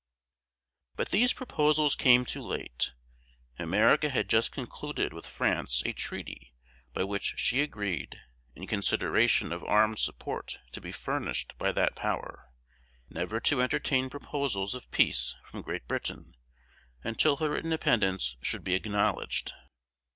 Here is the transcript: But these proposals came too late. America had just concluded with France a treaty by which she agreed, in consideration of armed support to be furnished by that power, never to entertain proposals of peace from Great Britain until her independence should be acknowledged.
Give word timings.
But 0.95 1.09
these 1.11 1.31
proposals 1.31 1.93
came 1.95 2.25
too 2.25 2.41
late. 2.41 2.93
America 3.59 4.09
had 4.09 4.31
just 4.31 4.51
concluded 4.51 5.13
with 5.13 5.27
France 5.27 5.83
a 5.85 5.93
treaty 5.93 6.55
by 6.91 7.03
which 7.03 7.35
she 7.37 7.61
agreed, 7.61 8.19
in 8.55 8.65
consideration 8.65 9.51
of 9.53 9.63
armed 9.63 9.99
support 9.99 10.57
to 10.71 10.81
be 10.81 10.91
furnished 10.91 11.55
by 11.59 11.71
that 11.73 11.95
power, 11.95 12.51
never 13.11 13.39
to 13.41 13.61
entertain 13.61 14.09
proposals 14.09 14.73
of 14.73 14.89
peace 14.89 15.35
from 15.45 15.61
Great 15.61 15.87
Britain 15.87 16.33
until 17.03 17.37
her 17.37 17.55
independence 17.55 18.37
should 18.41 18.63
be 18.63 18.73
acknowledged. 18.73 19.53